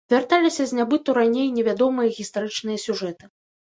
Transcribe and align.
Вярталіся 0.11 0.65
з 0.69 0.79
нябыту 0.79 1.15
раней 1.19 1.47
не 1.59 1.69
вядомыя 1.71 2.19
гістарычныя 2.19 2.85
сюжэты. 2.91 3.35